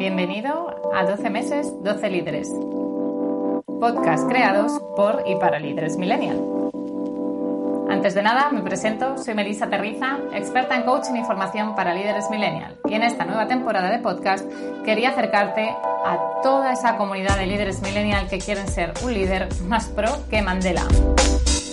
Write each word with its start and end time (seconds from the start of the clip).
Bienvenido 0.00 0.74
a 0.94 1.04
12 1.04 1.28
meses, 1.28 1.74
12 1.82 2.08
líderes. 2.08 2.48
Podcast 3.66 4.26
creados 4.26 4.80
por 4.96 5.24
y 5.26 5.34
para 5.34 5.58
líderes 5.58 5.98
millennial. 5.98 6.42
Antes 7.90 8.14
de 8.14 8.22
nada, 8.22 8.48
me 8.50 8.62
presento, 8.62 9.18
soy 9.18 9.34
Melissa 9.34 9.68
Terriza, 9.68 10.16
experta 10.32 10.74
en 10.76 10.84
coaching 10.84 11.16
y 11.16 11.24
formación 11.24 11.74
para 11.74 11.92
líderes 11.92 12.30
millennial. 12.30 12.78
Y 12.88 12.94
en 12.94 13.02
esta 13.02 13.26
nueva 13.26 13.46
temporada 13.46 13.90
de 13.90 13.98
podcast 13.98 14.50
quería 14.86 15.10
acercarte 15.10 15.68
a 15.68 16.40
toda 16.42 16.72
esa 16.72 16.96
comunidad 16.96 17.36
de 17.36 17.44
líderes 17.44 17.82
millennial 17.82 18.26
que 18.26 18.38
quieren 18.38 18.68
ser 18.68 18.94
un 19.04 19.12
líder 19.12 19.48
más 19.68 19.88
pro 19.88 20.08
que 20.30 20.40
Mandela. 20.40 20.86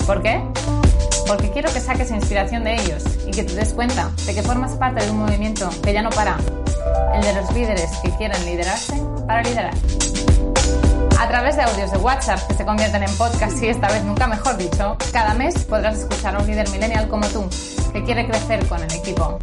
¿Por 0.06 0.22
qué? 0.22 0.44
Porque 1.26 1.50
quiero 1.52 1.72
que 1.72 1.80
saques 1.80 2.12
inspiración 2.12 2.66
de 2.66 2.74
ellos 2.74 3.06
y 3.26 3.32
que 3.32 3.46
te 3.46 3.54
des 3.54 3.74
cuenta 3.74 4.12
de 4.26 4.36
que 4.36 4.44
formas 4.44 4.76
parte 4.76 5.06
de 5.06 5.12
un 5.12 5.20
movimiento 5.20 5.70
que 5.82 5.94
ya 5.94 6.02
no 6.02 6.10
para, 6.10 6.36
el 7.14 7.22
de 7.22 7.34
los 7.34 7.54
líderes 7.54 7.90
que 8.04 8.12
quieren 8.12 8.46
liderarse 8.46 8.94
para 9.26 9.44
liderar. 9.44 9.74
A 11.20 11.28
través 11.28 11.56
de 11.56 11.64
audios 11.64 11.92
de 11.92 11.98
WhatsApp 11.98 12.40
que 12.48 12.54
se 12.54 12.66
convierten 12.66 13.04
en 13.04 13.18
podcast 13.18 13.62
y 13.62 13.68
esta 13.68 13.88
vez 13.88 14.04
nunca 14.04 14.28
mejor 14.28 14.56
dicho, 14.58 14.96
cada 15.12 15.34
mes 15.34 15.66
podrás 15.66 16.00
escuchar 16.00 16.36
a 16.36 16.40
un 16.40 16.48
líder 16.48 16.70
millennial 16.70 17.08
como 17.08 17.28
tú, 17.28 17.48
que 17.92 18.04
quiere 18.04 18.28
crecer 18.28 18.66
con 18.68 18.84
el 18.84 18.92
equipo. 18.92 19.40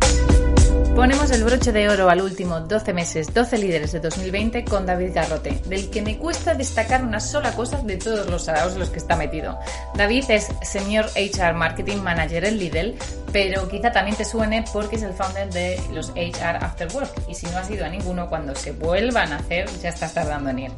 Ponemos 0.95 1.29
el 1.33 1.43
broche 1.43 1.73
de 1.73 1.89
oro 1.89 2.09
al 2.09 2.23
último 2.23 2.61
12 2.61 2.93
meses, 2.93 3.35
12 3.35 3.59
líderes 3.59 3.91
de 3.91 3.99
2020 3.99 4.65
con 4.65 4.87
David 4.87 5.11
Garrote, 5.13 5.61
del 5.67 5.91
que 5.91 6.03
me 6.03 6.19
cuesta 6.19 6.55
destacar 6.55 7.03
una 7.03 7.19
sola 7.19 7.53
cosa 7.57 7.79
de 7.79 7.97
todos 7.97 8.31
los 8.31 8.49
araos 8.49 8.77
los 8.77 8.91
que 8.91 8.99
está 8.99 9.17
metido. 9.17 9.59
David 9.97 10.25
es 10.29 10.49
Senior 10.63 11.07
HR 11.17 11.55
Marketing 11.55 11.97
Manager 11.97 12.45
en 12.45 12.59
Lidl, 12.59 12.95
pero 13.33 13.69
quizá 13.69 13.91
también 13.91 14.17
te 14.17 14.25
suene 14.25 14.65
porque 14.73 14.95
es 14.95 15.03
el 15.03 15.13
founder 15.15 15.53
de 15.53 15.81
los 15.93 16.11
HR 16.11 16.63
After 16.63 16.89
Work 16.95 17.23
y 17.29 17.35
si 17.35 17.47
no 17.47 17.59
has 17.59 17.69
ido 17.69 17.85
a 17.85 17.89
ninguno, 17.89 18.29
cuando 18.29 18.55
se 18.55 18.71
vuelvan 18.71 19.33
a 19.33 19.39
hacer 19.39 19.69
ya 19.83 19.89
estás 19.89 20.15
tardando 20.15 20.51
en 20.51 20.59
ir. 20.61 20.71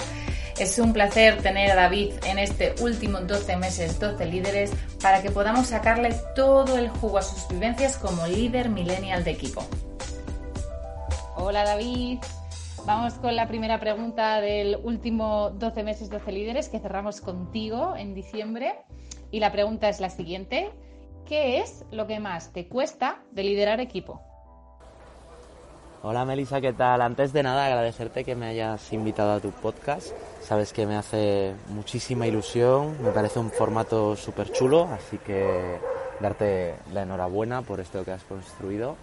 Es 0.58 0.78
un 0.78 0.94
placer 0.94 1.42
tener 1.42 1.70
a 1.72 1.74
David 1.74 2.14
en 2.24 2.38
este 2.38 2.74
último 2.80 3.20
12 3.20 3.58
meses, 3.58 4.00
12 4.00 4.24
líderes, 4.24 4.70
para 5.02 5.20
que 5.20 5.30
podamos 5.30 5.66
sacarle 5.66 6.16
todo 6.34 6.78
el 6.78 6.88
jugo 6.88 7.18
a 7.18 7.22
sus 7.22 7.46
vivencias 7.48 7.98
como 7.98 8.26
líder 8.26 8.70
millennial 8.70 9.22
de 9.22 9.32
equipo. 9.32 9.68
Hola 11.38 11.64
David, 11.64 12.20
vamos 12.86 13.12
con 13.14 13.36
la 13.36 13.46
primera 13.46 13.78
pregunta 13.78 14.40
del 14.40 14.78
último 14.82 15.50
12 15.50 15.82
meses, 15.82 16.08
12 16.08 16.32
líderes 16.32 16.70
que 16.70 16.80
cerramos 16.80 17.20
contigo 17.20 17.94
en 17.94 18.14
diciembre. 18.14 18.74
Y 19.30 19.40
la 19.40 19.52
pregunta 19.52 19.90
es 19.90 20.00
la 20.00 20.08
siguiente, 20.08 20.72
¿qué 21.26 21.58
es 21.58 21.84
lo 21.90 22.06
que 22.06 22.20
más 22.20 22.54
te 22.54 22.68
cuesta 22.68 23.20
de 23.32 23.44
liderar 23.44 23.80
equipo? 23.80 24.22
Hola 26.02 26.24
Melissa, 26.24 26.62
¿qué 26.62 26.72
tal? 26.72 27.02
Antes 27.02 27.34
de 27.34 27.42
nada 27.42 27.66
agradecerte 27.66 28.24
que 28.24 28.34
me 28.34 28.46
hayas 28.46 28.90
invitado 28.94 29.32
a 29.32 29.40
tu 29.40 29.50
podcast. 29.50 30.12
Sabes 30.40 30.72
que 30.72 30.86
me 30.86 30.96
hace 30.96 31.54
muchísima 31.68 32.26
ilusión, 32.26 32.96
me 33.02 33.10
parece 33.10 33.40
un 33.40 33.50
formato 33.50 34.16
súper 34.16 34.50
chulo, 34.52 34.84
así 34.84 35.18
que 35.18 35.78
darte 36.18 36.76
la 36.94 37.02
enhorabuena 37.02 37.60
por 37.60 37.80
esto 37.80 38.06
que 38.06 38.12
has 38.12 38.24
construido. 38.24 38.96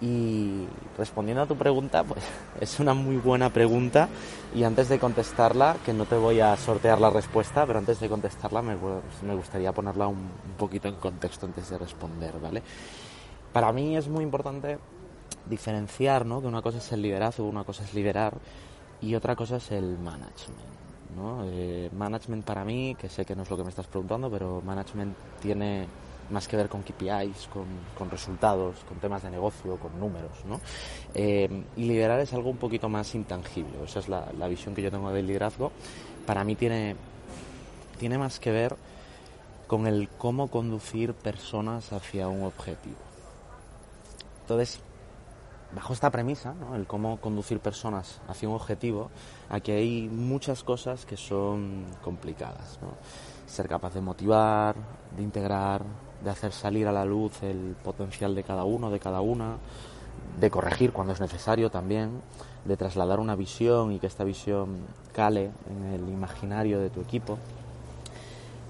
Y 0.00 0.66
respondiendo 0.96 1.42
a 1.42 1.46
tu 1.46 1.56
pregunta, 1.56 2.04
pues 2.04 2.22
es 2.60 2.80
una 2.80 2.94
muy 2.94 3.16
buena 3.16 3.50
pregunta 3.50 4.08
y 4.54 4.62
antes 4.64 4.88
de 4.88 4.98
contestarla, 4.98 5.76
que 5.84 5.92
no 5.92 6.06
te 6.06 6.16
voy 6.16 6.40
a 6.40 6.56
sortear 6.56 7.00
la 7.00 7.10
respuesta, 7.10 7.66
pero 7.66 7.78
antes 7.78 8.00
de 8.00 8.08
contestarla 8.08 8.62
me, 8.62 8.76
me 9.22 9.34
gustaría 9.34 9.72
ponerla 9.72 10.06
un, 10.06 10.18
un 10.18 10.56
poquito 10.56 10.88
en 10.88 10.94
contexto 10.94 11.46
antes 11.46 11.68
de 11.68 11.78
responder, 11.78 12.38
¿vale? 12.40 12.62
Para 13.52 13.72
mí 13.72 13.96
es 13.96 14.08
muy 14.08 14.24
importante 14.24 14.78
diferenciar, 15.46 16.24
¿no? 16.24 16.40
Que 16.40 16.46
una 16.46 16.62
cosa 16.62 16.78
es 16.78 16.92
el 16.92 17.02
liderazgo, 17.02 17.46
una 17.46 17.64
cosa 17.64 17.84
es 17.84 17.92
liderar 17.92 18.34
y 19.00 19.14
otra 19.14 19.36
cosa 19.36 19.56
es 19.56 19.70
el 19.70 19.98
management. 19.98 20.80
Eh, 21.44 21.90
management 21.92 22.44
para 22.44 22.64
mí, 22.64 22.96
que 22.98 23.08
sé 23.08 23.24
que 23.24 23.34
no 23.34 23.42
es 23.42 23.50
lo 23.50 23.56
que 23.56 23.64
me 23.64 23.70
estás 23.70 23.86
preguntando, 23.86 24.30
pero 24.30 24.62
management 24.64 25.16
tiene 25.40 25.86
más 26.30 26.48
que 26.48 26.56
ver 26.56 26.68
con 26.68 26.82
KPIs, 26.82 27.48
con, 27.52 28.10
resultados, 28.10 28.76
con 28.88 28.98
temas 28.98 29.22
de 29.22 29.30
negocio, 29.30 29.76
con 29.76 29.98
números, 29.98 30.44
¿no? 30.46 30.60
Eh, 31.14 31.64
y 31.76 31.84
liderar 31.84 32.20
es 32.20 32.32
algo 32.32 32.50
un 32.50 32.56
poquito 32.56 32.88
más 32.88 33.14
intangible, 33.14 33.82
esa 33.84 34.00
es 34.00 34.08
la, 34.08 34.30
la 34.38 34.48
visión 34.48 34.74
que 34.74 34.82
yo 34.82 34.90
tengo 34.90 35.10
del 35.12 35.26
liderazgo. 35.26 35.72
Para 36.26 36.44
mí 36.44 36.56
tiene, 36.56 36.96
tiene 37.98 38.18
más 38.18 38.38
que 38.38 38.50
ver 38.50 38.76
con 39.66 39.86
el 39.86 40.08
cómo 40.08 40.48
conducir 40.48 41.14
personas 41.14 41.92
hacia 41.92 42.28
un 42.28 42.44
objetivo. 42.44 42.96
Entonces, 44.42 44.80
bajo 45.74 45.92
esta 45.92 46.10
premisa, 46.10 46.54
¿no? 46.54 46.74
el 46.74 46.86
cómo 46.86 47.20
conducir 47.20 47.60
personas 47.60 48.20
hacia 48.28 48.48
un 48.48 48.56
objetivo, 48.56 49.10
aquí 49.48 49.72
hay 49.72 50.08
muchas 50.08 50.64
cosas 50.64 51.06
que 51.06 51.16
son 51.16 51.84
complicadas. 52.02 52.78
¿no? 52.82 52.88
Ser 53.46 53.68
capaz 53.68 53.94
de 53.94 54.00
motivar, 54.00 54.74
de 55.16 55.22
integrar, 55.22 55.82
de 56.24 56.30
hacer 56.30 56.52
salir 56.52 56.86
a 56.86 56.92
la 56.92 57.04
luz 57.04 57.42
el 57.42 57.76
potencial 57.82 58.34
de 58.34 58.42
cada 58.42 58.64
uno, 58.64 58.90
de 58.90 59.00
cada 59.00 59.20
una, 59.20 59.56
de 60.38 60.50
corregir 60.50 60.92
cuando 60.92 61.12
es 61.12 61.20
necesario 61.20 61.70
también, 61.70 62.20
de 62.64 62.76
trasladar 62.76 63.20
una 63.20 63.36
visión 63.36 63.92
y 63.92 63.98
que 63.98 64.06
esta 64.06 64.24
visión 64.24 64.78
cale 65.12 65.50
en 65.68 65.94
el 65.94 66.08
imaginario 66.08 66.78
de 66.78 66.90
tu 66.90 67.00
equipo. 67.00 67.38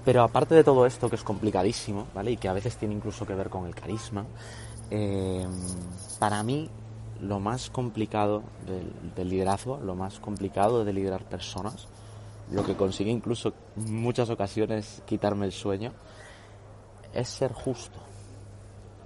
Pero 0.03 0.23
aparte 0.23 0.55
de 0.55 0.63
todo 0.63 0.85
esto, 0.85 1.09
que 1.09 1.15
es 1.15 1.23
complicadísimo, 1.23 2.07
¿vale? 2.15 2.31
Y 2.31 2.37
que 2.37 2.47
a 2.47 2.53
veces 2.53 2.75
tiene 2.77 2.95
incluso 2.95 3.25
que 3.25 3.35
ver 3.35 3.49
con 3.49 3.67
el 3.67 3.75
carisma, 3.75 4.25
eh, 4.89 5.45
para 6.19 6.41
mí 6.43 6.69
lo 7.21 7.39
más 7.39 7.69
complicado 7.69 8.41
del, 8.65 8.91
del, 9.15 9.29
liderazgo, 9.29 9.79
lo 9.79 9.93
más 9.93 10.19
complicado 10.19 10.83
de 10.83 10.91
liderar 10.91 11.23
personas, 11.23 11.87
lo 12.51 12.65
que 12.65 12.75
consigue 12.75 13.11
incluso 13.11 13.53
en 13.77 13.95
muchas 14.01 14.31
ocasiones 14.31 15.03
quitarme 15.05 15.45
el 15.45 15.51
sueño, 15.51 15.93
es 17.13 17.29
ser 17.29 17.53
justo, 17.53 17.99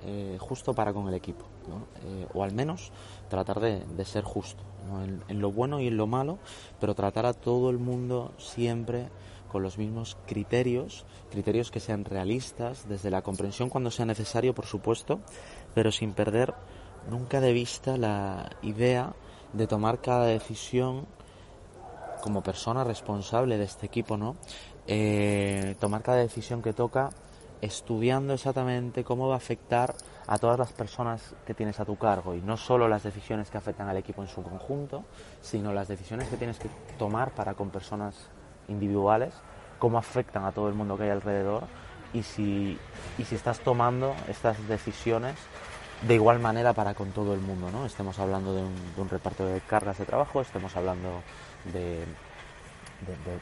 eh, 0.06 0.38
justo 0.40 0.74
para 0.74 0.94
con 0.94 1.08
el 1.08 1.14
equipo, 1.14 1.46
¿no? 1.68 1.88
eh, 2.08 2.28
o 2.34 2.44
al 2.44 2.54
menos 2.54 2.92
tratar 3.30 3.60
de, 3.60 3.80
de 3.80 4.06
ser 4.06 4.24
justo, 4.24 4.64
¿no? 4.88 5.04
en, 5.04 5.24
en, 5.28 5.40
lo 5.40 5.52
bueno 5.52 5.80
y 5.80 5.88
en 5.88 5.98
lo 5.98 6.08
malo, 6.08 6.40
pero 6.80 6.96
tratar 6.96 7.26
a 7.26 7.34
todo 7.34 7.70
el 7.70 7.80
mundo 7.80 8.34
siempre 8.38 9.10
con 9.52 9.64
los 9.64 9.78
mismos 9.78 10.18
criterios, 10.26 11.06
criterios 11.32 11.72
que 11.72 11.80
sean 11.80 12.04
realistas, 12.04 12.88
desde 12.90 13.10
la 13.10 13.22
comprensión 13.22 13.70
cuando 13.70 13.90
sea 13.90 14.06
necesario, 14.06 14.54
por 14.54 14.66
supuesto, 14.66 15.22
pero 15.74 15.92
sin 15.92 16.14
perder 16.14 16.54
nunca 17.10 17.40
de 17.40 17.54
vista 17.54 17.98
la 17.98 18.50
idea 18.62 19.14
de 19.54 19.68
tomar 19.68 20.02
cada 20.02 20.26
decisión 20.26 21.06
como 22.22 22.42
persona 22.42 22.84
responsable 22.84 23.58
de 23.58 23.66
este 23.66 23.86
equipo, 23.86 24.18
¿no? 24.18 24.36
Eh, 24.88 25.76
tomar 25.80 26.02
cada 26.02 26.18
decisión 26.18 26.62
que 26.62 26.74
toca 26.74 27.12
estudiando 27.66 28.34
exactamente 28.34 29.04
cómo 29.04 29.28
va 29.28 29.36
a 29.36 29.38
afectar 29.38 29.94
a 30.28 30.38
todas 30.38 30.58
las 30.58 30.72
personas 30.72 31.36
que 31.46 31.54
tienes 31.54 31.80
a 31.80 31.86
tu 31.86 31.98
cargo 31.98 32.34
y 32.36 32.42
no 32.42 32.58
solo 32.58 32.88
las 32.88 33.04
decisiones 33.04 33.50
que 33.50 33.58
afectan 33.58 33.90
al 33.90 33.98
equipo 33.98 34.22
en 34.22 34.28
su 34.28 34.42
conjunto, 34.42 35.04
sino 35.42 35.74
las 35.74 35.88
decisiones 35.88 36.30
que 36.30 36.38
tienes 36.38 36.58
que 36.58 36.70
tomar 36.98 37.32
para 37.32 37.54
con 37.54 37.70
personas 37.70 38.16
individuales, 38.68 39.34
cómo 39.80 39.98
afectan 39.98 40.46
a 40.46 40.52
todo 40.52 40.70
el 40.70 40.76
mundo 40.76 40.98
que 40.98 41.04
hay 41.04 41.10
alrededor 41.10 41.64
y 42.14 42.24
si, 42.24 42.78
y 43.18 43.24
si 43.24 43.36
estás 43.36 43.60
tomando 43.60 44.16
estas 44.30 44.68
decisiones 44.68 45.36
de 46.02 46.16
igual 46.16 46.40
manera 46.40 46.74
para 46.74 46.94
con 46.94 47.12
todo 47.12 47.34
el 47.34 47.42
mundo, 47.42 47.72
¿no? 47.72 47.86
Estemos 47.86 48.20
hablando 48.20 48.54
de 48.54 48.64
un, 48.64 48.76
de 48.96 49.02
un 49.02 49.10
reparto 49.10 49.46
de 49.46 49.62
cargas 49.62 49.98
de 49.98 50.06
trabajo, 50.06 50.42
estemos 50.42 50.76
hablando 50.76 51.22
de, 51.74 52.04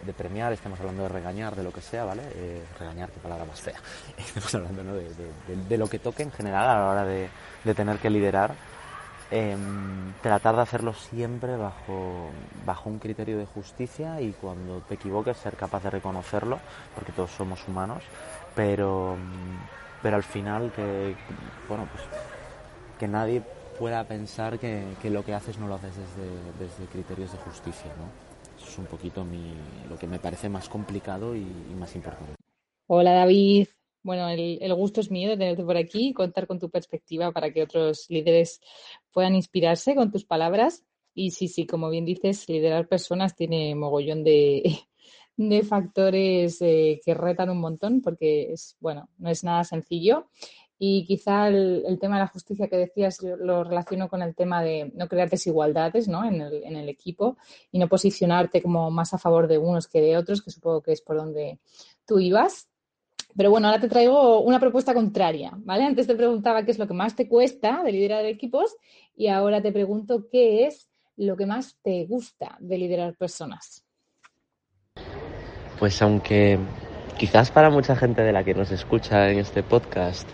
de, 0.06 0.14
premiar, 0.14 0.54
estemos 0.54 0.80
hablando 0.80 1.04
de 1.04 1.10
regañar, 1.10 1.56
de 1.56 1.64
lo 1.64 1.72
que 1.72 1.82
sea, 1.82 2.06
¿vale? 2.06 2.24
Eh, 2.36 2.64
regañar, 2.80 3.10
qué 3.12 3.20
palabra 3.20 3.46
más 3.46 3.62
fea. 3.62 3.80
Estamos 4.18 4.56
hablando 4.56 4.84
¿no? 4.84 4.94
de, 4.94 5.78
lo 5.78 5.88
que 5.88 6.00
toque 6.00 6.24
en 6.24 6.32
general 6.32 6.70
a 6.70 6.80
la 6.80 6.90
hora 6.90 7.06
de, 7.06 7.30
tener 7.76 7.98
que 8.00 8.10
liderar. 8.10 8.56
Eh, 9.32 9.58
tratar 10.22 10.56
de 10.56 10.62
hacerlo 10.62 10.94
siempre 10.94 11.58
bajo, 11.58 12.30
bajo 12.66 12.90
un 12.90 13.00
criterio 13.00 13.38
de 13.38 13.46
justicia 13.46 14.22
y 14.22 14.32
cuando 14.34 14.82
te 14.82 14.94
equivoques 14.94 15.38
ser 15.38 15.56
capaz 15.56 15.84
de 15.84 15.90
reconocerlo, 15.90 16.60
porque 16.94 17.14
todos 17.14 17.32
somos 17.32 17.68
humanos, 17.68 18.04
pero, 18.54 19.18
pero 20.04 20.18
al 20.18 20.24
final 20.24 20.72
que, 20.76 21.16
bueno, 21.68 21.88
pues 21.92 22.04
que 23.00 23.08
nadie 23.08 23.42
pueda 23.80 24.04
pensar 24.04 24.60
que, 24.60 24.86
lo 25.10 25.26
que 25.26 25.34
haces 25.34 25.58
no 25.58 25.68
lo 25.68 25.76
haces 25.76 25.94
desde, 25.96 26.30
desde 26.60 26.86
criterios 26.92 27.32
de 27.32 27.38
justicia, 27.40 27.92
¿no? 27.98 28.33
Es 28.68 28.78
un 28.78 28.86
poquito 28.86 29.24
mi, 29.24 29.54
lo 29.90 29.98
que 29.98 30.08
me 30.08 30.20
parece 30.20 30.50
más 30.50 30.70
complicado 30.70 31.36
y, 31.36 31.46
más 31.78 31.96
importante. 31.96 32.36
Hola 32.88 33.14
David, 33.14 33.68
bueno, 34.02 34.28
el, 34.30 34.58
el, 34.62 34.74
gusto 34.74 35.02
es 35.02 35.12
mío 35.12 35.30
de 35.30 35.38
tenerte 35.38 35.64
por 35.64 35.78
aquí 35.78 36.10
y 36.10 36.14
contar 36.14 36.48
con 36.48 36.60
tu 36.60 36.70
perspectiva 36.70 37.32
para 37.32 37.52
que 37.52 37.64
otros 37.64 38.06
líderes 38.10 38.62
puedan 39.12 39.36
inspirarse 39.36 39.96
con 39.96 40.12
tus 40.12 40.26
palabras. 40.26 40.84
Y 41.14 41.32
sí, 41.32 41.48
sí, 41.48 41.66
como 41.66 41.90
bien 41.90 42.06
dices, 42.06 42.50
liderar 42.50 42.88
personas 42.88 43.36
tiene 43.36 43.76
mogollón 43.76 44.24
de, 44.24 44.80
de 45.38 45.64
factores 45.64 46.62
eh, 46.62 47.00
que 47.04 47.14
retan 47.14 47.50
un 47.50 47.60
montón 47.60 48.02
porque 48.02 48.54
es, 48.54 48.76
bueno, 48.80 49.10
no 49.18 49.30
es 49.30 49.44
nada 49.44 49.64
sencillo. 49.64 50.30
Y 50.86 51.06
quizá 51.06 51.48
el, 51.48 51.98
tema 52.02 52.18
de 52.18 52.24
la 52.24 52.28
justicia 52.28 52.68
que 52.68 52.76
decías 52.76 53.22
lo 53.22 53.64
relaciono 53.64 54.10
con 54.10 54.22
el 54.22 54.36
tema 54.36 54.62
de 54.62 54.92
no 54.96 55.08
crear 55.08 55.30
desigualdades 55.30 56.10
¿no? 56.10 56.26
En, 56.26 56.42
el, 56.42 56.62
en 56.62 56.76
el 56.76 56.90
equipo 56.90 57.38
y 57.72 57.80
no 57.80 57.88
posicionarte 57.88 58.62
como 58.62 58.92
más 58.92 59.14
a 59.14 59.18
favor 59.18 59.48
de 59.48 59.58
unos 59.58 59.88
que 59.88 60.02
de 60.02 60.18
otros, 60.18 60.42
que 60.42 60.52
supongo 60.52 60.82
que 60.82 60.92
es 60.92 61.02
por 61.02 61.16
donde 61.16 61.58
tú 62.06 62.20
ibas. 62.20 62.68
Pero 63.34 63.50
bueno, 63.50 63.68
ahora 63.68 63.80
te 63.80 63.88
traigo 63.88 64.42
una 64.42 64.60
propuesta 64.60 64.94
contraria, 64.94 65.54
¿vale? 65.56 65.86
Antes 65.86 66.06
te 66.06 66.16
preguntaba 66.16 66.66
qué 66.66 66.72
es 66.72 66.80
lo 66.80 66.86
que 66.86 66.94
más 66.94 67.16
te 67.16 67.30
cuesta 67.30 67.82
de 67.82 67.94
liderar 67.94 68.26
equipos 68.26 68.76
y 69.16 69.30
ahora 69.30 69.62
te 69.62 69.72
pregunto 69.72 70.28
qué 70.30 70.66
es 70.66 70.90
lo 71.16 71.38
que 71.38 71.46
más 71.46 71.78
te 71.82 72.04
gusta 72.08 72.58
de 72.60 72.78
liderar 72.78 73.16
personas. 73.16 73.86
Pues 75.80 76.02
aunque 76.02 76.60
quizás 77.18 77.52
para 77.52 77.70
mucha 77.70 77.96
gente 77.96 78.22
de 78.22 78.34
la 78.34 78.44
que 78.44 78.54
nos 78.54 78.70
escucha 78.72 79.32
en 79.32 79.40
este 79.40 79.64
podcast 79.64 80.28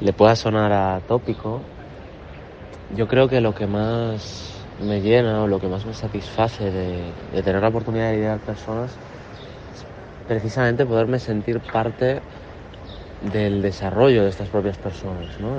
le 0.00 0.12
pueda 0.12 0.36
sonar 0.36 0.72
atópico, 0.72 1.60
yo 2.94 3.06
creo 3.08 3.28
que 3.28 3.40
lo 3.40 3.52
que 3.54 3.66
más 3.66 4.54
me 4.80 5.00
llena 5.00 5.42
o 5.42 5.46
lo 5.46 5.58
que 5.58 5.68
más 5.68 5.84
me 5.86 5.94
satisface 5.94 6.70
de, 6.70 7.42
tener 7.42 7.62
la 7.62 7.68
oportunidad 7.68 8.10
de 8.10 8.16
liderar 8.16 8.40
personas 8.40 8.92
es 8.92 9.84
precisamente 10.28 10.84
poderme 10.84 11.18
sentir 11.18 11.60
parte 11.72 12.20
del 13.32 13.62
desarrollo 13.62 14.22
de 14.22 14.28
estas 14.28 14.48
propias 14.50 14.76
personas, 14.78 15.40
¿no? 15.40 15.56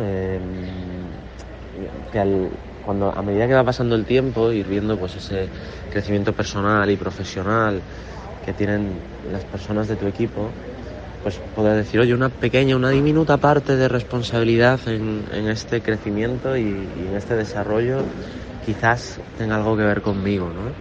que 2.11 2.49
cuando 2.85 3.11
a 3.13 3.21
medida 3.21 3.47
que 3.47 3.53
va 3.53 3.63
pasando 3.63 3.95
el 3.95 4.05
tiempo 4.05 4.51
ir 4.51 4.67
viendo 4.67 4.97
pues 4.97 5.15
ese 5.15 5.49
crecimiento 5.91 6.31
personal 6.33 6.89
y 6.89 6.95
profesional 6.95 7.81
que 8.45 8.53
tienen 8.53 9.01
las 9.29 9.43
personas 9.43 9.87
de 9.87 9.97
tu 9.97 10.07
equipo, 10.07 10.53
pues 11.23 11.39
poder 11.55 11.75
decir, 11.75 11.99
oye, 11.99 12.13
una 12.13 12.29
pequeña, 12.29 12.75
una 12.75 12.89
diminuta 12.89 13.37
parte 13.37 13.75
de 13.75 13.87
responsabilidad 13.87 14.79
en, 14.87 15.23
este 15.47 15.81
crecimiento 15.81 16.57
y, 16.57 16.61
en 16.61 17.15
este 17.15 17.35
desarrollo 17.35 17.99
quizás 18.65 19.19
tenga 19.37 19.55
algo 19.55 19.77
que 19.77 19.83
ver 19.83 20.01
conmigo, 20.01 20.47
¿no? 20.47 20.71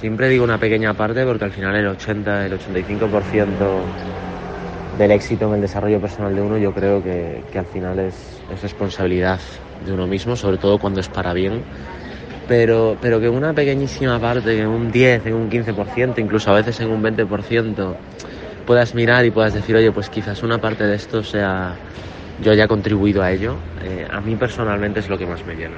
Siempre 0.00 0.28
digo 0.28 0.44
una 0.44 0.58
pequeña 0.58 0.94
parte 0.94 1.24
porque 1.24 1.44
al 1.44 1.52
final 1.52 1.74
el 1.76 1.86
80, 1.86 2.46
el 2.46 2.58
85% 2.58 3.48
del 4.98 5.10
éxito 5.10 5.48
en 5.48 5.54
el 5.54 5.60
desarrollo 5.60 6.00
personal 6.00 6.34
de 6.34 6.42
uno 6.42 6.58
yo 6.58 6.72
creo 6.72 7.02
que, 7.02 7.42
al 7.54 7.66
final 7.66 7.98
es, 7.98 8.14
es 8.52 8.62
responsabilidad 8.62 9.40
de 9.84 9.92
uno 9.92 10.06
mismo, 10.06 10.36
sobre 10.36 10.56
todo 10.56 10.78
cuando 10.78 11.00
es 11.00 11.08
para 11.08 11.32
bien 11.32 11.62
pero, 12.48 12.96
pero 13.00 13.20
que 13.20 13.28
una 13.28 13.52
pequeñísima 13.52 14.18
parte, 14.18 14.58
en 14.58 14.66
un 14.66 14.90
10, 14.90 15.26
en 15.26 15.34
un 15.34 15.50
15%, 15.50 16.18
incluso 16.18 16.50
a 16.50 16.54
veces 16.54 16.80
en 16.80 16.90
un 16.90 17.02
20%, 17.02 17.94
puedas 18.66 18.94
mirar 18.94 19.24
y 19.24 19.30
puedas 19.30 19.54
decir, 19.54 19.76
oye, 19.76 19.90
pues 19.92 20.08
quizás 20.08 20.42
una 20.42 20.58
parte 20.58 20.84
de 20.84 20.96
esto 20.96 21.22
sea, 21.22 21.76
yo 22.42 22.52
haya 22.52 22.66
contribuido 22.66 23.22
a 23.22 23.30
ello, 23.30 23.56
eh, 23.82 24.06
a 24.10 24.20
mí 24.20 24.36
personalmente 24.36 25.00
es 25.00 25.08
lo 25.08 25.18
que 25.18 25.26
más 25.26 25.44
me 25.46 25.54
llena. 25.54 25.76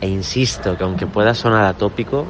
E 0.00 0.08
insisto 0.08 0.76
que 0.76 0.84
aunque 0.84 1.06
pueda 1.06 1.34
sonar 1.34 1.64
atópico, 1.64 2.26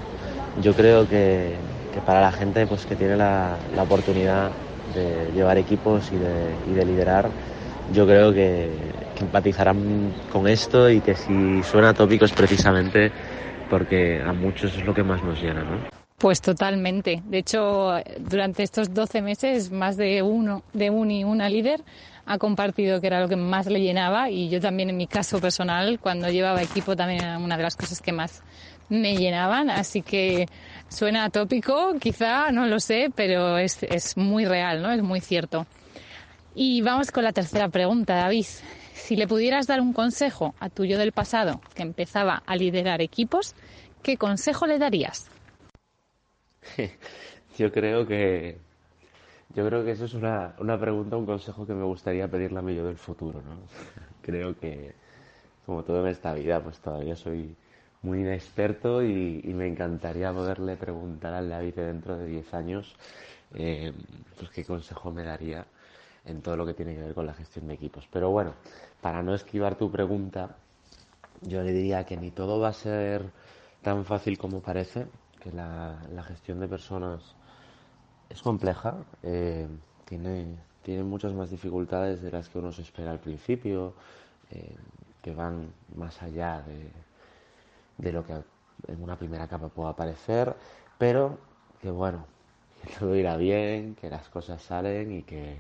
yo 0.63 0.73
creo 0.75 1.09
que, 1.09 1.57
que 1.93 2.01
para 2.01 2.21
la 2.21 2.33
gente 2.33 2.67
pues, 2.67 2.87
que 2.87 2.95
tiene 2.95 3.17
la, 3.17 3.57
la 3.75 3.83
oportunidad 3.83 4.51
de 4.95 5.33
llevar 5.35 5.59
equipos 5.59 6.11
y 6.13 6.17
de, 6.17 6.55
y 6.71 6.75
de 6.75 6.85
liderar, 6.85 7.29
yo 7.93 8.07
creo 8.07 8.33
que, 8.33 8.71
que 9.17 9.25
empatizarán 9.25 10.13
con 10.33 10.47
esto 10.49 10.91
y 10.91 11.01
que 11.01 11.15
si 11.15 11.63
suena 11.63 11.93
tópico 11.93 12.25
es 12.25 12.33
precisamente 12.33 13.11
porque 13.69 14.23
a 14.23 14.33
muchos 14.33 14.77
es 14.77 14.85
lo 14.85 14.95
que 14.95 15.03
más 15.03 15.23
nos 15.23 15.41
llena, 15.41 15.63
¿no? 15.63 15.96
Pues 16.19 16.41
totalmente. 16.41 17.23
De 17.27 17.39
hecho, 17.39 17.93
durante 18.19 18.63
estos 18.63 18.95
12 18.95 19.21
meses, 19.21 19.71
más 19.71 19.99
de 19.99 20.23
uno, 20.23 20.63
de 20.73 20.89
un 20.89 21.11
y 21.11 21.25
una 21.25 21.51
líder 21.51 21.83
ha 22.25 22.39
compartido 22.39 23.01
que 23.01 23.07
era 23.07 23.21
lo 23.21 23.29
que 23.29 23.37
más 23.37 23.67
le 23.67 23.81
llenaba 23.81 24.31
y 24.31 24.49
yo 24.49 24.59
también 24.59 24.89
en 24.89 24.97
mi 24.97 25.07
caso 25.07 25.39
personal, 25.41 26.01
cuando 26.01 26.31
llevaba 26.31 26.63
equipo, 26.63 26.97
también 26.97 27.23
era 27.23 27.39
una 27.39 27.59
de 27.59 27.63
las 27.63 27.77
cosas 27.77 28.01
que 28.01 28.13
más 28.13 28.43
me 28.89 29.19
llenaban. 29.19 29.69
Así 29.69 30.01
que 30.01 30.47
suena 30.89 31.25
atópico, 31.25 31.93
quizá, 32.01 32.51
no 32.51 32.67
lo 32.67 32.81
sé, 32.81 33.11
pero 33.15 33.59
es, 33.59 33.83
es 33.83 34.17
muy 34.17 34.47
real, 34.47 34.81
¿no? 34.81 34.91
Es 34.93 35.03
muy 35.03 35.21
cierto. 35.21 35.67
Y 36.55 36.81
vamos 36.81 37.11
con 37.11 37.25
la 37.25 37.33
tercera 37.33 37.69
pregunta, 37.69 38.17
David. 38.17 38.47
Si 38.95 39.17
le 39.17 39.29
pudieras 39.29 39.67
dar 39.67 39.83
un 39.83 39.93
consejo 39.93 40.55
a 40.61 40.71
tu 40.71 40.87
yo 40.87 40.97
del 40.97 41.13
pasado 41.13 41.61
que 41.75 41.83
empezaba 41.83 42.43
a 42.47 42.57
liderar 42.57 43.03
equipos, 43.03 43.55
¿qué 44.03 44.17
consejo 44.17 44.67
le 44.67 44.79
darías? 44.79 45.31
Yo 47.59 47.73
creo 47.73 48.07
que 48.07 48.59
yo 49.55 49.65
creo 49.67 49.85
que 49.85 49.93
eso 49.93 50.05
es 50.05 50.15
una, 50.15 50.55
una 50.59 50.79
pregunta, 50.79 51.17
un 51.17 51.25
consejo 51.25 51.67
que 51.67 51.73
me 51.73 51.85
gustaría 51.85 52.29
pedirle 52.29 52.59
a 52.59 52.63
mi 52.63 52.75
yo 52.75 52.85
del 52.85 52.99
futuro, 52.99 53.41
¿no? 53.41 53.57
Creo 54.21 54.55
que, 54.59 54.93
como 55.65 55.83
todo 55.83 56.03
en 56.03 56.09
esta 56.09 56.35
vida, 56.35 56.61
pues 56.63 56.79
todavía 56.79 57.17
soy 57.17 57.57
muy 58.03 58.21
inexperto 58.21 59.03
y, 59.03 59.43
me 59.55 59.67
encantaría 59.67 60.33
poderle 60.33 60.77
preguntar 60.77 61.33
al 61.33 61.49
David 61.49 61.75
dentro 61.75 62.19
de 62.19 62.27
10 62.27 62.55
años 62.55 62.95
eh, 63.55 63.93
pues 64.39 64.51
qué 64.51 64.65
consejo 64.65 65.11
me 65.11 65.23
daría 65.23 65.65
en 66.25 66.43
todo 66.43 66.57
lo 66.57 66.67
que 66.67 66.75
tiene 66.75 66.95
que 66.95 67.03
ver 67.03 67.15
con 67.15 67.27
la 67.27 67.33
gestión 67.33 67.69
de 67.69 67.75
equipos. 67.75 68.07
Pero 68.13 68.31
bueno, 68.31 68.55
para 69.01 69.23
no 69.23 69.35
esquivar 69.35 69.77
tu 69.77 69.91
pregunta, 69.91 70.57
yo 71.43 71.63
le 71.63 71.73
diría 71.73 72.05
que 72.05 72.17
ni 72.17 72.31
todo 72.31 72.61
va 72.61 72.69
a 72.69 72.73
ser 72.73 73.31
tan 73.83 74.05
fácil 74.05 74.37
como 74.37 74.61
parece, 74.61 75.07
que 75.47 75.57
la, 75.57 76.23
gestión 76.25 76.59
de 76.59 76.67
personas 76.67 77.35
es 78.29 78.43
compleja, 78.43 78.95
eh, 79.23 79.69
tiene, 80.05 80.47
tiene 80.83 81.05
muchas 81.05 81.33
más 81.33 81.51
dificultades 81.51 82.21
de 82.21 82.33
las 82.33 82.49
que 82.49 82.59
uno 82.59 82.73
se 82.73 82.83
espera 82.83 83.13
al 83.13 83.21
principio, 83.21 83.95
eh, 84.51 84.75
que 85.23 85.33
van 85.33 85.73
más 85.95 86.21
allá 86.23 86.63
de, 86.63 86.91
de 87.99 88.13
lo 88.13 88.25
que 88.27 88.33
en 88.89 89.03
una 89.03 89.17
primera 89.17 89.47
capa 89.47 89.69
pueda 89.69 89.95
parecer, 89.95 90.55
pero 90.99 91.39
que 91.81 91.91
bueno, 91.91 92.27
que 92.83 92.93
todo 92.99 93.15
irá 93.15 93.37
bien, 93.37 93.95
que 93.95 94.11
las 94.11 94.29
cosas 94.29 94.61
salen 94.63 95.13
y 95.13 95.23
que, 95.23 95.57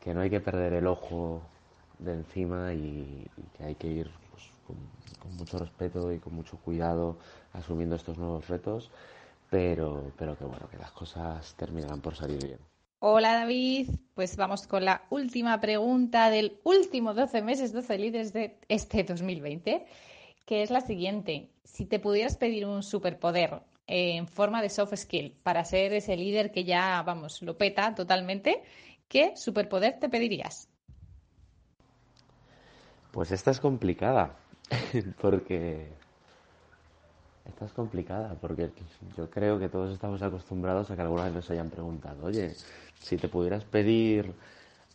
que 0.00 0.14
no 0.14 0.20
hay 0.20 0.30
que 0.30 0.40
perder 0.40 0.72
el 0.72 0.86
ojo 0.86 1.42
de 1.98 2.12
encima 2.12 2.72
y, 2.72 3.26
que 3.56 3.64
hay 3.64 3.74
que 3.74 3.88
ir 3.88 4.10
con, 4.66 4.76
mucho 5.36 5.58
respeto 5.58 6.12
y 6.12 6.18
con 6.18 6.34
mucho 6.34 6.58
cuidado 6.58 7.18
asumiendo 7.52 7.96
estos 7.96 8.18
nuevos 8.18 8.46
retos, 8.48 8.90
pero, 9.50 10.12
pero 10.18 10.36
que 10.36 10.44
bueno, 10.44 10.68
que 10.68 10.76
las 10.76 10.92
cosas 10.92 11.54
terminarán 11.54 12.00
por 12.00 12.14
salir 12.14 12.44
bien. 12.44 12.58
Hola 12.98 13.34
David, 13.34 13.90
pues 14.14 14.36
vamos 14.36 14.66
con 14.66 14.84
la 14.84 15.04
última 15.10 15.60
pregunta 15.60 16.30
del 16.30 16.58
último 16.64 17.14
12 17.14 17.42
meses, 17.42 17.72
12 17.72 17.98
líderes 17.98 18.32
de 18.32 18.58
este 18.68 19.04
2020, 19.04 19.86
que 20.46 20.62
es 20.62 20.70
la 20.70 20.80
siguiente. 20.80 21.50
Si 21.64 21.86
te 21.86 21.98
pudieras 21.98 22.36
pedir 22.36 22.66
un 22.66 22.82
superpoder 22.82 23.62
en 23.86 24.26
forma 24.26 24.62
de 24.62 24.70
soft 24.70 24.94
skill 24.96 25.36
para 25.42 25.64
ser 25.64 25.92
ese 25.92 26.16
líder 26.16 26.50
que 26.50 26.64
ya, 26.64 27.02
vamos, 27.02 27.42
lo 27.42 27.58
peta 27.58 27.94
totalmente, 27.94 28.62
¿Qué 29.08 29.36
superpoder 29.36 29.98
te 30.00 30.08
pedirías? 30.08 30.68
Pues 33.12 33.30
esta 33.30 33.50
es 33.52 33.60
complicada, 33.60 34.36
porque 35.20 35.88
esta 37.46 37.66
es 37.66 37.72
complicada, 37.72 38.34
porque 38.40 38.70
yo 39.16 39.28
creo 39.30 39.58
que 39.58 39.68
todos 39.68 39.92
estamos 39.92 40.22
acostumbrados 40.22 40.90
a 40.90 40.96
que 40.96 41.02
alguna 41.02 41.24
vez 41.24 41.34
nos 41.34 41.50
hayan 41.50 41.70
preguntado, 41.70 42.26
oye, 42.26 42.54
si 43.00 43.16
te 43.16 43.28
pudieras 43.28 43.64
pedir 43.64 44.32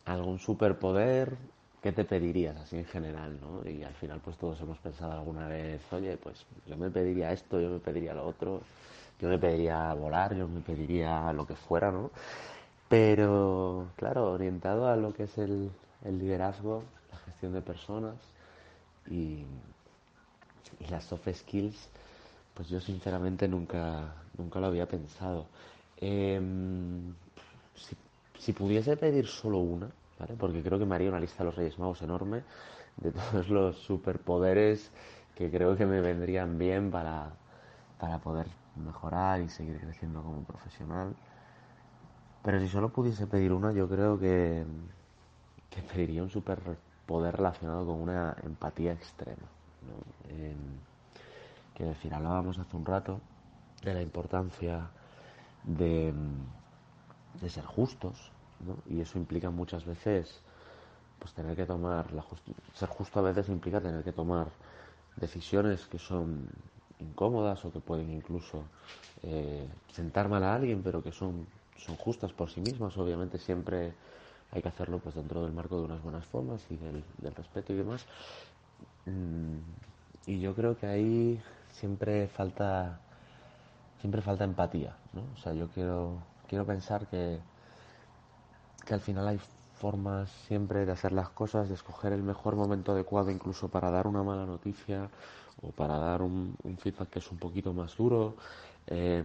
algún 0.06 0.40
superpoder, 0.40 1.38
¿qué 1.82 1.92
te 1.92 2.06
pedirías 2.06 2.58
así 2.58 2.78
en 2.78 2.86
general, 2.86 3.38
no? 3.40 3.70
Y 3.70 3.84
al 3.84 3.94
final 3.94 4.20
pues 4.24 4.38
todos 4.38 4.60
hemos 4.62 4.78
pensado 4.80 5.14
alguna 5.14 5.48
vez, 5.48 5.82
oye, 5.92 6.18
pues 6.18 6.46
yo 6.68 6.76
me 6.78 6.90
pediría 6.90 7.32
esto, 7.32 7.60
yo 7.62 7.70
me 7.70 7.80
pediría 7.80 8.14
lo 8.14 8.26
otro, 8.26 8.62
yo 9.22 9.30
me 9.30 9.38
pediría 9.38 9.94
volar, 9.94 10.36
yo 10.36 10.48
me 10.48 10.62
pediría 10.62 11.32
lo 11.34 11.46
que 11.46 11.56
fuera, 11.56 11.92
¿no? 11.92 12.10
pero 12.90 13.88
claro, 13.96 14.32
orientado 14.32 14.90
a 14.90 14.96
lo 14.98 15.14
que 15.14 15.24
es 15.24 15.38
el, 15.38 15.70
liderazgo, 16.04 16.84
la 17.12 17.18
gestión 17.20 17.54
de 17.54 17.62
personas 17.62 18.16
y, 19.10 19.46
las 20.90 21.04
soft 21.04 21.28
skills, 21.34 21.90
pues 22.54 22.70
yo 22.70 22.80
sinceramente 22.80 23.48
nunca, 23.48 24.14
nunca 24.38 24.60
lo 24.60 24.68
había 24.68 24.88
pensado. 24.88 25.46
Em, 25.98 27.14
si, 28.38 28.54
pudiese 28.54 28.98
pedir 28.98 29.28
solo 29.28 29.60
una, 29.60 29.90
¿vale? 30.20 30.36
porque 30.38 30.64
creo 30.64 30.80
que 30.80 30.86
me 30.86 30.96
haría 30.96 31.10
una 31.10 31.20
lista 31.20 31.40
de 31.40 31.46
los 31.46 31.56
Reyes 31.56 31.78
Magos 31.78 32.02
enorme, 32.02 32.44
de 32.98 33.12
todos 33.32 33.50
los 33.50 33.78
superpoderes 33.78 34.92
que 35.36 35.50
creo 35.52 35.76
que 35.76 35.86
me 35.86 36.02
vendrían 36.02 36.58
bien 36.58 36.92
para, 36.92 37.32
para 38.00 38.20
poder 38.20 38.48
mejorar 38.76 39.42
y 39.42 39.50
seguir 39.50 39.80
creciendo 39.80 40.22
como 40.22 40.44
profesional. 40.44 41.16
Pero 42.44 42.60
si 42.60 42.68
solo 42.68 42.90
pudiese 42.90 43.28
pedir 43.28 43.52
una, 43.52 43.72
yo 43.74 43.88
creo 43.88 44.18
que, 44.18 44.66
que 45.70 45.82
pediría 45.82 46.24
un 46.24 46.30
superpoder 47.10 47.38
relacionado 47.38 47.86
con 47.88 48.02
una 48.02 48.36
empatía 48.44 48.94
extrema. 48.94 49.48
¿no? 49.88 49.96
Quiero 51.74 51.92
decir, 51.94 52.14
hablábamos 52.14 52.60
hace 52.60 52.78
un 52.78 52.86
rato 52.86 53.20
de 53.84 53.94
la 53.94 54.02
importancia 54.02 54.90
de, 55.64 56.14
ser 57.48 57.66
justos, 57.66 58.32
¿no? 58.60 58.78
y 58.94 59.02
eso 59.02 59.18
implica 59.18 59.50
muchas 59.50 59.86
veces 59.86 60.42
pues 61.18 61.34
tener 61.34 61.56
que 61.56 61.66
tomar 61.66 62.14
la 62.14 62.24
ser 62.74 62.88
justo 62.88 63.20
a 63.20 63.24
veces 63.24 63.50
implica 63.50 63.82
tener 63.82 64.04
que 64.04 64.14
tomar 64.14 64.48
decisiones 65.18 65.86
que 65.88 66.00
son 66.00 66.48
incómodas 67.00 67.66
o 67.66 67.74
que 67.74 67.80
pueden 67.82 68.10
incluso 68.12 68.64
eh, 69.24 69.68
sentar 69.92 70.30
mal 70.30 70.44
a 70.44 70.56
alguien 70.56 70.82
pero 70.82 71.04
que 71.04 71.12
son 71.12 71.46
son 71.76 71.98
justas 71.98 72.32
por 72.32 72.50
sí 72.50 72.62
mismas 72.62 72.98
obviamente 72.98 73.38
siempre 73.38 73.94
hay 74.52 74.62
que 74.62 74.70
hacerlo 74.70 75.00
pues 75.00 75.16
dentro 75.16 75.44
del 75.44 75.52
marco 75.52 75.78
de 75.78 75.86
unas 75.86 76.02
buenas 76.02 76.26
formas 76.26 76.66
y 76.70 76.78
del, 76.78 77.04
respeto 77.36 77.74
y 77.74 77.78
demás 77.78 78.06
mm, 79.06 79.58
y 80.28 80.40
yo 80.40 80.56
creo 80.56 80.78
que 80.78 80.88
ahí 80.88 81.42
siempre 81.72 82.28
falta 82.28 83.00
siempre 84.02 84.22
falta 84.22 84.44
empatía 84.44 84.96
¿no? 85.14 85.22
o 85.36 85.38
sea 85.38 85.54
yo 85.54 85.68
quiero 85.70 86.18
quiero 86.48 86.66
pensar 86.66 87.08
que 87.08 87.40
que 88.86 88.94
al 88.96 89.02
final 89.02 89.28
hay 89.28 89.40
formas 89.80 90.30
siempre 90.48 90.86
de 90.86 90.92
hacer 90.92 91.14
las 91.14 91.30
cosas, 91.30 91.70
de 91.70 91.76
escoger 91.76 92.12
el 92.12 92.24
mejor 92.24 92.56
momento 92.56 92.92
adecuado 92.92 93.32
incluso 93.32 93.70
para 93.70 93.90
dar 93.90 94.08
una 94.08 94.24
mala 94.24 94.46
noticia 94.46 95.10
o 95.62 95.72
para 95.72 95.98
dar 95.98 96.22
un, 96.22 96.56
un 96.64 96.78
feedback 96.78 97.10
que 97.10 97.20
es 97.20 97.32
un 97.32 97.38
poquito 97.38 97.74
más 97.74 97.96
duro. 97.96 98.36
Eh, 98.88 99.24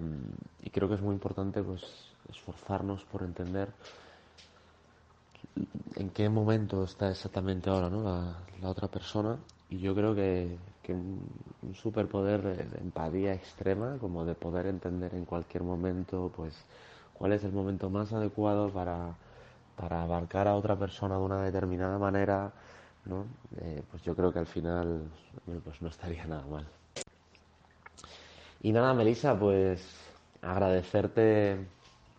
y 0.63 0.71
creo 0.71 0.89
que 0.89 0.95
es 0.95 1.01
muy 1.01 1.15
importante 1.15 1.63
pues 1.63 1.83
esforzarnos 2.29 3.05
por 3.05 3.23
entender 3.23 3.71
en 5.97 6.11
qué 6.11 6.29
momento 6.29 6.85
está 6.85 7.11
exactamente 7.11 7.71
ahora 7.71 7.89
¿no? 7.91 8.03
la, 8.03 8.69
otra 8.69 8.89
persona 8.89 9.39
y 9.69 9.79
yo 9.79 9.95
creo 9.95 10.15
que, 10.15 10.57
que 10.83 10.93
un, 10.93 11.21
superpoder 11.75 12.43
de, 12.43 12.57
de, 12.65 12.79
empatía 12.79 13.35
extrema 13.35 13.99
como 14.01 14.25
de 14.25 14.35
poder 14.35 14.67
entender 14.67 15.15
en 15.15 15.25
cualquier 15.25 15.63
momento 15.63 16.33
pues 16.35 16.55
cuál 17.13 17.33
es 17.33 17.45
el 17.45 17.53
momento 17.53 17.91
más 17.91 18.13
adecuado 18.13 18.71
para 18.71 19.15
para 19.77 20.03
abarcar 20.03 20.49
a 20.49 20.57
otra 20.57 20.77
persona 20.77 21.17
de 21.17 21.23
una 21.23 21.43
determinada 21.43 21.99
manera, 21.99 22.53
¿no? 23.05 23.27
Eh, 23.61 23.83
pues 23.91 24.03
yo 24.03 24.15
creo 24.15 24.33
que 24.33 24.39
al 24.39 24.47
final 24.47 25.03
pues 25.65 25.83
no 25.83 25.89
estaría 25.89 26.25
nada 26.27 26.45
mal. 26.47 26.67
Y 28.63 28.73
nada, 28.73 28.95
Melissa, 28.95 29.39
pues 29.39 29.85
agradecerte, 30.41 31.67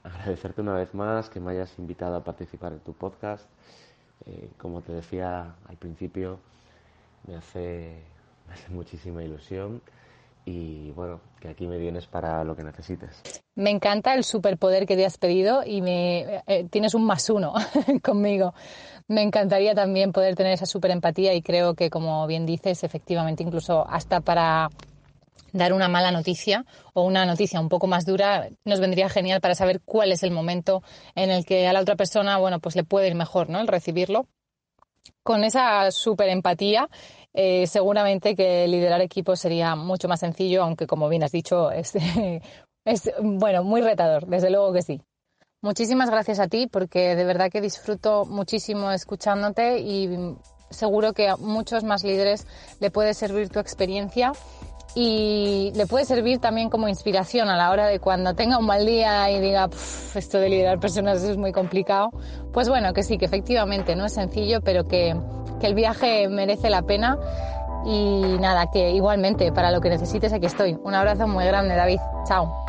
agradecerte 0.05 0.61
una 0.61 0.73
vez 0.73 0.93
más 0.93 1.29
que 1.29 1.39
me 1.39 1.51
hayas 1.51 1.77
invitado 1.79 2.15
a 2.15 2.23
participar 2.23 2.73
en 2.73 2.79
tu 2.79 2.93
podcast. 2.93 3.45
Eh, 4.25 4.49
como 4.57 4.81
te 4.81 4.93
decía 4.93 5.55
al 5.67 5.77
principio, 5.77 6.39
me 7.27 7.35
hace, 7.35 8.03
me 8.47 8.53
hace 8.53 8.71
muchísima 8.71 9.23
ilusión 9.23 9.81
y 10.45 10.91
bueno, 10.91 11.19
que 11.39 11.49
aquí 11.49 11.67
me 11.67 11.77
vienes 11.77 12.05
para 12.05 12.43
lo 12.43 12.55
que 12.55 12.63
necesites. 12.63 13.21
Me 13.55 13.71
encanta 13.71 14.13
el 14.13 14.23
superpoder 14.23 14.85
que 14.85 14.95
te 14.95 15.05
has 15.05 15.17
pedido 15.17 15.63
y 15.65 15.81
me 15.81 16.43
eh, 16.45 16.67
tienes 16.69 16.93
un 16.93 17.05
más 17.05 17.29
uno 17.29 17.53
conmigo. 18.03 18.53
Me 19.07 19.23
encantaría 19.23 19.73
también 19.73 20.11
poder 20.11 20.35
tener 20.35 20.53
esa 20.53 20.65
super 20.65 20.91
empatía 20.91 21.33
y 21.33 21.41
creo 21.41 21.73
que, 21.73 21.89
como 21.89 22.25
bien 22.27 22.45
dices, 22.45 22.83
efectivamente, 22.83 23.43
incluso 23.43 23.87
hasta 23.87 24.21
para 24.21 24.69
dar 25.55 25.73
una 25.73 25.87
mala 25.87 26.11
noticia 26.11 26.65
o 26.93 27.03
una 27.03 27.25
noticia 27.25 27.59
un 27.59 27.69
poco 27.69 27.87
más 27.87 28.05
dura, 28.05 28.49
nos 28.65 28.79
vendría 28.79 29.09
genial 29.09 29.41
para 29.41 29.55
saber 29.55 29.81
cuál 29.83 30.11
es 30.11 30.23
el 30.23 30.31
momento 30.31 30.83
en 31.15 31.31
el 31.31 31.45
que 31.45 31.67
a 31.67 31.73
la 31.73 31.81
otra 31.81 31.95
persona, 31.95 32.37
bueno, 32.37 32.59
pues 32.59 32.75
le 32.75 32.83
puede 32.83 33.07
ir 33.07 33.15
mejor, 33.15 33.49
¿no? 33.49 33.59
El 33.59 33.67
recibirlo. 33.67 34.27
Con 35.23 35.43
esa 35.43 35.91
super 35.91 36.29
empatía 36.29 36.89
eh, 37.33 37.67
seguramente 37.67 38.35
que 38.35 38.67
liderar 38.67 39.01
equipos 39.01 39.39
sería 39.39 39.75
mucho 39.75 40.07
más 40.07 40.21
sencillo, 40.21 40.63
aunque 40.63 40.87
como 40.87 41.09
bien 41.09 41.23
has 41.23 41.31
dicho, 41.31 41.71
es, 41.71 41.93
es 42.85 43.11
bueno, 43.21 43.63
muy 43.63 43.81
retador, 43.81 44.25
desde 44.27 44.49
luego 44.49 44.73
que 44.73 44.81
sí. 44.81 45.01
Muchísimas 45.61 46.09
gracias 46.09 46.39
a 46.39 46.47
ti 46.47 46.67
porque 46.67 47.15
de 47.15 47.25
verdad 47.25 47.49
que 47.51 47.59
disfruto 47.59 48.25
muchísimo 48.25 48.91
escuchándote 48.91 49.79
y 49.79 50.35
seguro 50.69 51.13
que 51.13 51.27
a 51.27 51.37
muchos 51.37 51.83
más 51.83 52.03
líderes 52.03 52.45
le 52.79 52.91
puede 52.91 53.13
servir 53.13 53.49
tu 53.49 53.59
experiencia 53.59 54.31
y 54.95 55.71
le 55.75 55.85
puede 55.85 56.05
servir 56.05 56.39
también 56.39 56.69
como 56.69 56.87
inspiración 56.87 57.49
a 57.49 57.57
la 57.57 57.69
hora 57.69 57.87
de 57.87 57.99
cuando 57.99 58.33
tenga 58.33 58.57
un 58.57 58.65
mal 58.65 58.85
día 58.85 59.29
y 59.29 59.39
diga, 59.39 59.69
esto 60.15 60.39
de 60.39 60.49
liderar 60.49 60.79
personas 60.79 61.21
es 61.21 61.37
muy 61.37 61.51
complicado. 61.51 62.09
Pues 62.53 62.69
bueno, 62.69 62.93
que 62.93 63.03
sí, 63.03 63.17
que 63.17 63.25
efectivamente 63.25 63.95
no 63.95 64.05
es 64.05 64.13
sencillo, 64.13 64.61
pero 64.61 64.87
que 64.87 65.15
que 65.59 65.67
el 65.67 65.75
viaje 65.75 66.27
merece 66.27 66.69
la 66.69 66.81
pena 66.83 67.17
y 67.85 68.37
nada, 68.39 68.67
que 68.71 68.91
igualmente 68.91 69.51
para 69.51 69.71
lo 69.71 69.81
que 69.81 69.89
necesites 69.89 70.33
aquí 70.33 70.47
estoy. 70.47 70.77
Un 70.83 70.95
abrazo 70.95 71.27
muy 71.27 71.45
grande, 71.45 71.75
David. 71.75 71.99
Chao. 72.27 72.64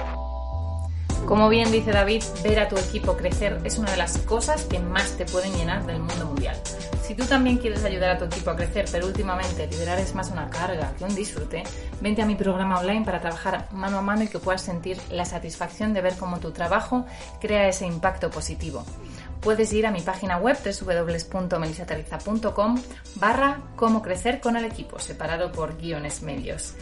Como 1.26 1.48
bien 1.48 1.72
dice 1.72 1.90
David, 1.90 2.22
ver 2.44 2.60
a 2.60 2.68
tu 2.68 2.76
equipo 2.76 3.16
crecer 3.16 3.60
es 3.64 3.78
una 3.78 3.90
de 3.90 3.96
las 3.96 4.16
cosas 4.18 4.62
que 4.62 4.78
más 4.78 5.16
te 5.16 5.24
pueden 5.24 5.52
llenar 5.54 5.84
del 5.84 5.98
mundo 5.98 6.26
mundial. 6.26 6.56
Si 7.02 7.16
tú 7.16 7.24
también 7.24 7.58
quieres 7.58 7.84
ayudar 7.84 8.10
a 8.10 8.18
tu 8.18 8.26
equipo 8.26 8.50
a 8.50 8.56
crecer, 8.56 8.84
pero 8.92 9.08
últimamente 9.08 9.66
liderar 9.66 9.98
es 9.98 10.14
más 10.14 10.30
una 10.30 10.48
carga 10.50 10.94
que 10.96 11.02
un 11.02 11.16
disfrute, 11.16 11.64
vente 12.00 12.22
a 12.22 12.26
mi 12.26 12.36
programa 12.36 12.78
online 12.78 13.04
para 13.04 13.20
trabajar 13.20 13.66
mano 13.72 13.98
a 13.98 14.02
mano 14.02 14.22
y 14.22 14.28
que 14.28 14.38
puedas 14.38 14.62
sentir 14.62 14.98
la 15.10 15.24
satisfacción 15.24 15.94
de 15.94 16.00
ver 16.00 16.16
cómo 16.16 16.38
tu 16.38 16.52
trabajo 16.52 17.06
crea 17.40 17.68
ese 17.68 17.86
impacto 17.86 18.30
positivo 18.30 18.84
puedes 19.46 19.72
ir 19.72 19.86
a 19.86 19.92
mi 19.92 20.00
página 20.00 20.38
web 20.38 20.58
www.melisaterriza.com 20.58 22.82
barra 23.14 23.60
cómo 23.76 24.02
crecer 24.02 24.40
con 24.40 24.56
el 24.56 24.64
equipo, 24.64 24.98
separado 24.98 25.52
por 25.52 25.78
guiones 25.78 26.22
medios. 26.22 26.74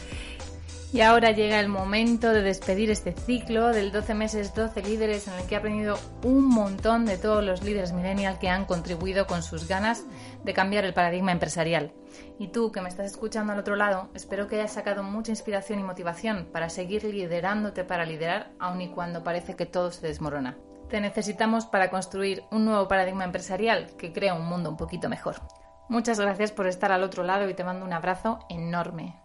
Y 0.95 1.01
ahora 1.01 1.31
llega 1.31 1.59
el 1.59 1.67
momento 1.67 2.31
de 2.31 2.41
despedir 2.41 2.89
este 2.89 3.11
ciclo 3.11 3.73
del 3.73 3.91
12 3.91 4.13
meses, 4.13 4.55
12 4.55 4.81
líderes 4.81 5.27
en 5.27 5.33
el 5.33 5.45
que 5.45 5.55
he 5.55 5.57
aprendido 5.57 5.99
un 6.23 6.47
montón 6.47 7.05
de 7.05 7.17
todos 7.17 7.43
los 7.43 7.63
líderes 7.63 7.91
millennial 7.91 8.39
que 8.39 8.47
han 8.47 8.63
contribuido 8.63 9.27
con 9.27 9.43
sus 9.43 9.67
ganas 9.67 10.05
de 10.45 10.53
cambiar 10.53 10.85
el 10.85 10.93
paradigma 10.93 11.33
empresarial. 11.33 11.91
Y 12.39 12.47
tú 12.47 12.71
que 12.71 12.79
me 12.79 12.87
estás 12.87 13.07
escuchando 13.07 13.51
al 13.51 13.59
otro 13.59 13.75
lado, 13.75 14.07
espero 14.13 14.47
que 14.47 14.55
hayas 14.55 14.71
sacado 14.71 15.03
mucha 15.03 15.33
inspiración 15.33 15.79
y 15.79 15.83
motivación 15.83 16.47
para 16.53 16.69
seguir 16.69 17.03
liderándote 17.03 17.83
para 17.83 18.05
liderar, 18.05 18.51
aun 18.57 18.79
y 18.79 18.87
cuando 18.87 19.21
parece 19.21 19.57
que 19.57 19.65
todo 19.65 19.91
se 19.91 20.07
desmorona. 20.07 20.55
Te 20.89 21.01
necesitamos 21.01 21.65
para 21.65 21.89
construir 21.89 22.43
un 22.51 22.63
nuevo 22.63 22.87
paradigma 22.87 23.25
empresarial 23.25 23.97
que 23.97 24.13
crea 24.13 24.33
un 24.33 24.45
mundo 24.45 24.69
un 24.69 24.77
poquito 24.77 25.09
mejor. 25.09 25.41
Muchas 25.89 26.21
gracias 26.21 26.53
por 26.53 26.67
estar 26.67 26.93
al 26.93 27.03
otro 27.03 27.23
lado 27.23 27.49
y 27.49 27.53
te 27.53 27.65
mando 27.65 27.85
un 27.85 27.91
abrazo 27.91 28.39
enorme. 28.47 29.24